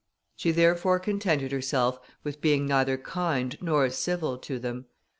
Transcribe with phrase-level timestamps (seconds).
[0.35, 4.87] She therefore contented herself with being neither kind nor civil to them.